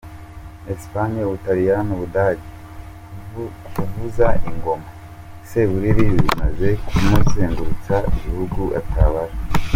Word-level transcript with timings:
Espagne, 0.73 1.19
Ubutariyani, 1.27 1.91
Ubudage…kuvuza 1.93 4.27
ingoma 4.49 4.87
Seburiri 5.49 6.03
bimaze 6.17 6.69
kumuzengurutsa 6.85 7.95
ibihugu 8.15 8.61
atabara. 8.79 9.33